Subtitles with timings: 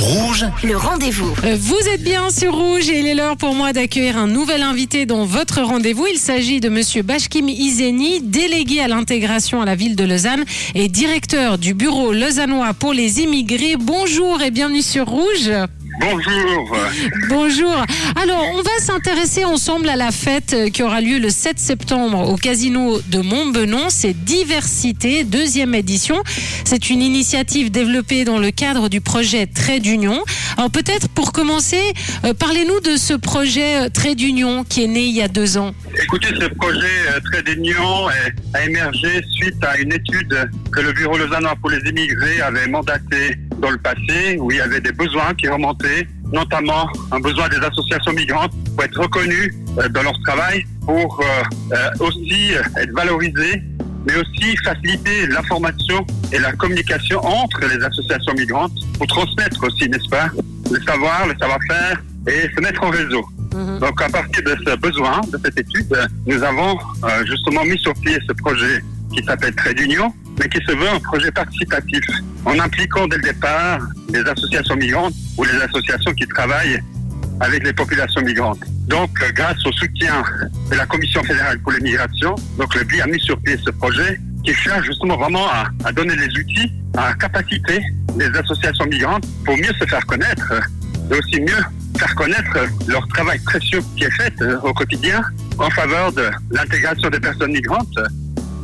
[0.00, 1.30] Rouge, Le rendez-vous.
[1.44, 4.62] Euh, Vous êtes bien sur Rouge et il est l'heure pour moi d'accueillir un nouvel
[4.62, 6.06] invité dans votre rendez-vous.
[6.06, 10.44] Il s'agit de Monsieur Bashkim Izeni, délégué à l'intégration à la ville de Lausanne
[10.74, 13.76] et directeur du bureau lausannois pour les immigrés.
[13.78, 15.50] Bonjour et bienvenue sur Rouge.
[16.00, 16.76] Bonjour.
[17.28, 17.84] Bonjour.
[18.16, 22.36] Alors, on va s'intéresser ensemble à la fête qui aura lieu le 7 septembre au
[22.36, 23.88] casino de Montbenon.
[23.90, 26.22] C'est Diversité, deuxième édition.
[26.64, 30.18] C'est une initiative développée dans le cadre du projet Trait d'Union.
[30.56, 31.92] Alors, peut-être pour commencer,
[32.24, 35.58] euh, parlez-nous de ce projet euh, Trait d'Union qui est né il y a deux
[35.58, 35.72] ans.
[36.02, 38.08] Écoutez, ce projet euh, Trait d'Union
[38.54, 43.36] a émergé suite à une étude que le Bureau lausannois pour les immigrés avait mandatée
[43.60, 47.58] dans le passé, où il y avait des besoins qui remontaient, notamment un besoin des
[47.58, 53.62] associations migrantes pour être reconnues euh, dans leur travail, pour euh, euh, aussi être valorisées,
[54.06, 60.08] mais aussi faciliter l'information et la communication entre les associations migrantes, pour transmettre aussi, n'est-ce
[60.08, 60.30] pas,
[60.70, 63.24] le savoir, le savoir-faire et se mettre en réseau.
[63.80, 65.96] Donc à partir de ce besoin, de cette étude,
[66.26, 70.64] nous avons euh, justement mis sur pied ce projet qui s'appelle Trait d'Union, mais qui
[70.66, 72.02] se veut un projet participatif,
[72.46, 73.80] en impliquant dès le départ
[74.12, 76.80] les associations migrantes ou les associations qui travaillent
[77.40, 78.60] avec les populations migrantes.
[78.86, 80.22] Donc, euh, grâce au soutien
[80.70, 83.70] de la Commission fédérale pour les migrations, donc le BI a mis sur pied ce
[83.70, 87.80] projet qui cherche justement vraiment à, à donner les outils, à capaciter
[88.18, 90.52] les associations migrantes pour mieux se faire connaître
[91.10, 91.62] et aussi mieux
[91.98, 95.22] faire connaître leur travail précieux qui est fait euh, au quotidien
[95.58, 97.98] en faveur de l'intégration des personnes migrantes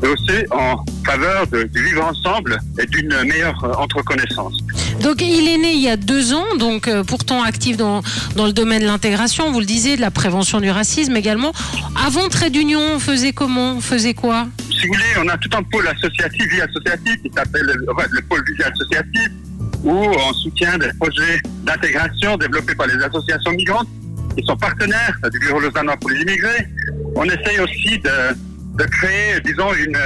[0.02, 4.54] et aussi en faveur de- du vivre ensemble et d'une meilleure euh, entreconnaissance.
[5.00, 8.02] Donc, il est né il y a deux ans, donc euh, pourtant actif dans,
[8.36, 11.52] dans le domaine de l'intégration, vous le disiez, de la prévention du racisme également.
[12.06, 13.74] Avant Trait d'Union, on faisait comment?
[13.76, 14.46] On faisait quoi?
[14.70, 18.20] Si vous voulez, on a tout un pôle associatif, vie associative, qui s'appelle enfin, le
[18.22, 19.30] pôle vie associative,
[19.84, 23.88] où on soutient des projets d'intégration développés par les associations migrantes,
[24.36, 26.66] qui sont partenaires du Bureau lausannois pour les immigrés.
[27.14, 28.10] On essaye aussi de,
[28.78, 29.98] de créer, disons, une,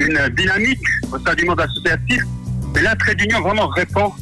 [0.00, 2.22] une dynamique au sein du monde associatif.
[2.76, 4.12] Et là, Trait d'Union vraiment répond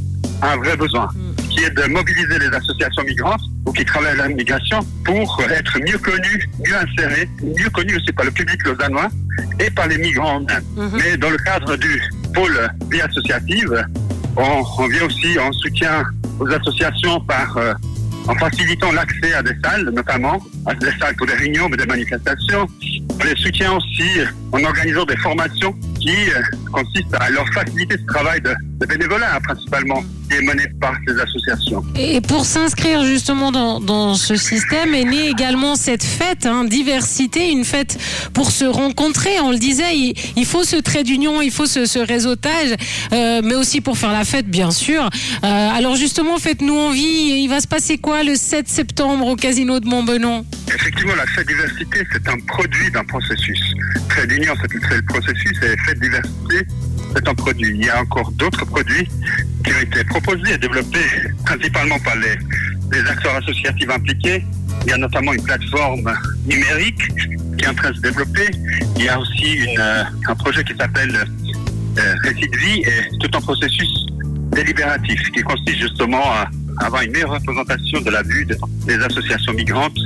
[0.42, 1.08] à un vrai besoin,
[1.50, 5.78] qui est de mobiliser les associations migrantes ou qui travaillent à la migration pour être
[5.80, 9.08] mieux connus, mieux insérés, mieux connus aussi par le public lausannois
[9.60, 10.90] et par les migrants eux-mêmes.
[10.98, 12.02] Mais dans le cadre du
[12.34, 13.86] pôle vie associative,
[14.36, 16.04] on, on vient aussi en soutien
[16.40, 17.72] aux associations par euh,
[18.26, 21.86] en facilitant l'accès à des salles, notamment à des salles pour des réunions, mais des
[21.86, 22.66] manifestations.
[23.24, 24.20] Les soutient aussi
[24.52, 29.36] en organisant des formations qui euh, consistent à leur faciliter ce travail de, de bénévolat,
[29.36, 31.82] hein, principalement, qui est mené par ces associations.
[31.96, 37.64] Et pour s'inscrire justement dans, ce système est née également cette fête, hein, diversité, une
[37.64, 37.98] fête
[38.32, 39.40] pour se rencontrer.
[39.42, 39.96] On le disait,
[40.36, 42.74] il, faut ce trait d'union, il faut ce, réseautage,
[43.12, 45.02] euh, mais aussi pour faire la fête, bien sûr.
[45.02, 47.42] Euh, alors justement, faites-nous envie.
[47.42, 50.44] Il va se passer quoi le 7 septembre au Casino de Montbenon?
[50.72, 53.60] Effectivement, la fête diversité, c'est un produit d'un processus.
[54.08, 56.66] Trait d'union, c'est le processus, et fête diversité,
[57.14, 57.68] c'est un produit.
[57.70, 59.08] Il y a encore d'autres produits
[59.64, 60.98] qui ont été proposés et développés
[61.44, 62.36] principalement par les,
[63.08, 64.44] acteurs associatifs impliqués.
[64.84, 66.12] Il y a notamment une plateforme
[66.46, 67.08] numérique
[67.58, 68.50] qui est en train de se développer.
[68.96, 71.14] Il y a aussi euh, un projet qui s'appelle
[71.98, 74.06] euh, Récit de vie et tout un processus
[74.52, 76.48] délibératif qui consiste justement à
[76.84, 79.96] avoir une meilleure représentation de la vue de- des associations migrantes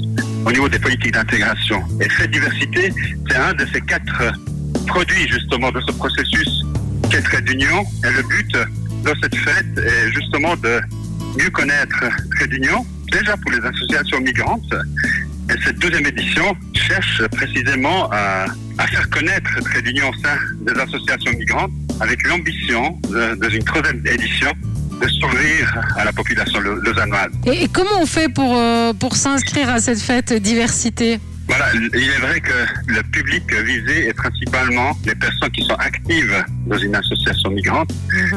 [0.45, 1.83] au niveau des politiques d'intégration.
[2.01, 2.93] Et cette diversité,
[3.29, 4.33] c'est un de ces quatre
[4.87, 6.63] produits justement de ce processus
[7.11, 7.85] qu'est Trait d'Union.
[8.05, 10.81] Et le but de cette fête est justement de
[11.39, 12.05] mieux connaître
[12.37, 14.75] Trait d'Union, déjà pour les associations migrantes.
[15.51, 18.47] Et cette deuxième édition cherche précisément à,
[18.91, 21.71] faire connaître Trait d'Union au sein des associations migrantes
[22.01, 24.53] avec l'ambition, de- dans une troisième édition,
[25.01, 27.29] de s'ouvrir à la population lau- lausannoise.
[27.47, 32.03] et, et comment on fait pour, euh, pour s'inscrire à cette fête diversité Voilà, il
[32.11, 32.53] est vrai que
[32.87, 37.91] le public visé est principalement les personnes qui sont actives dans une association migrante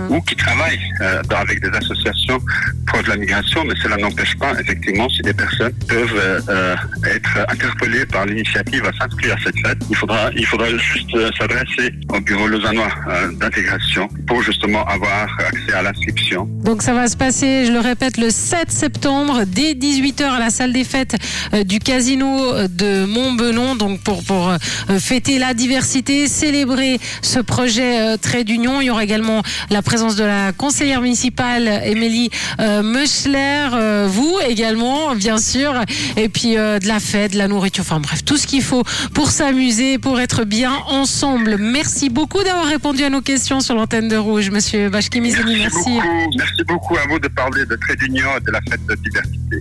[0.10, 2.40] ou qui travaillent euh, dans- avec des associations
[2.88, 6.76] proches de la migration, mais cela n'empêche pas, effectivement, si des personnes peuvent euh, euh,
[7.14, 11.94] être interpellées par l'initiative à s'inscrire à cette fête, il faudra, il faudra juste s'adresser
[12.10, 12.90] au bureau lausannois
[13.40, 16.46] d'intégration pour justement avoir accès à l'inscription.
[16.64, 20.50] Donc ça va se passer, je le répète, le 7 septembre dès 18h à la
[20.50, 21.16] salle des fêtes
[21.66, 24.58] du casino de de Montbenon, donc pour, pour euh,
[25.00, 28.82] fêter la diversité, célébrer ce projet euh, Trait d'Union.
[28.82, 35.16] Il y aura également la présence de la conseillère municipale Émilie euh, Meuchler, vous également,
[35.16, 35.74] bien sûr,
[36.18, 38.84] et puis de la fête, de la nourriture, enfin bref, tout ce qu'il faut
[39.14, 41.58] pour s'amuser, pour être bien ensemble.
[41.58, 45.58] Merci beaucoup d'avoir répondu à nos questions sur l'antenne de Rouge, monsieur Bachkimizini.
[45.58, 45.90] Merci, Merci.
[45.90, 46.38] beaucoup.
[46.38, 49.61] Merci beaucoup à vous de parler de Trait d'Union et de la fête de diversité.